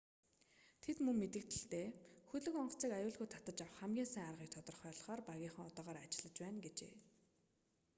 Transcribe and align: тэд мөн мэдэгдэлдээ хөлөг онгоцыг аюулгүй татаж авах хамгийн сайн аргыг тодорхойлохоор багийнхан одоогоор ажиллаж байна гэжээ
тэд 0.83 0.97
мөн 1.03 1.17
мэдэгдэлдээ 1.23 1.87
хөлөг 2.29 2.55
онгоцыг 2.61 2.91
аюулгүй 2.95 3.27
татаж 3.29 3.57
авах 3.61 3.79
хамгийн 3.81 4.09
сайн 4.11 4.29
аргыг 4.31 4.49
тодорхойлохоор 4.53 5.21
багийнхан 5.27 5.67
одоогоор 5.69 5.99
ажиллаж 6.05 6.35
байна 6.41 6.59
гэжээ 6.65 6.93